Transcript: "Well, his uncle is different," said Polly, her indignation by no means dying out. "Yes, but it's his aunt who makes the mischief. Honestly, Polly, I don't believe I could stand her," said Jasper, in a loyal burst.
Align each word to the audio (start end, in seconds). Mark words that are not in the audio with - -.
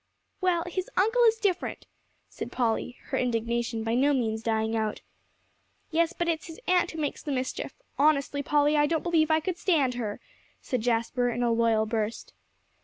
"Well, 0.41 0.63
his 0.65 0.89
uncle 0.97 1.21
is 1.25 1.35
different," 1.37 1.85
said 2.27 2.51
Polly, 2.51 2.97
her 3.09 3.19
indignation 3.19 3.83
by 3.83 3.93
no 3.93 4.13
means 4.15 4.41
dying 4.41 4.75
out. 4.75 5.01
"Yes, 5.91 6.11
but 6.11 6.27
it's 6.27 6.47
his 6.47 6.59
aunt 6.67 6.89
who 6.89 6.99
makes 6.99 7.21
the 7.21 7.31
mischief. 7.31 7.75
Honestly, 7.99 8.41
Polly, 8.41 8.75
I 8.75 8.87
don't 8.87 9.03
believe 9.03 9.29
I 9.29 9.39
could 9.39 9.59
stand 9.59 9.93
her," 9.93 10.19
said 10.59 10.81
Jasper, 10.81 11.29
in 11.29 11.43
a 11.43 11.51
loyal 11.51 11.85
burst. 11.85 12.33